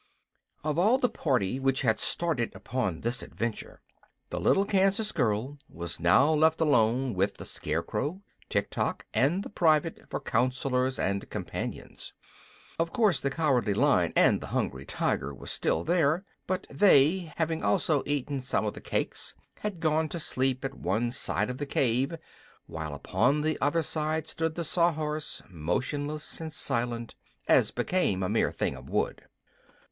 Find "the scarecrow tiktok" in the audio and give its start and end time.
7.37-9.05